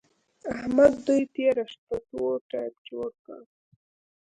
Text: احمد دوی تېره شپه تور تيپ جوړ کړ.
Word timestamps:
احمد 0.55 0.93
دوی 1.05 1.21
تېره 1.33 1.65
شپه 1.73 1.95
تور 2.09 2.37
تيپ 2.49 2.73
جوړ 2.87 3.09
کړ. 3.25 3.41